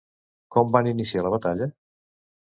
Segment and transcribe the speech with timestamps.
[0.55, 1.67] Com van iniciar la batalla?